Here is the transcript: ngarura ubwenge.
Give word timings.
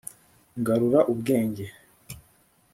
ngarura 0.59 0.99
ubwenge. 1.11 1.65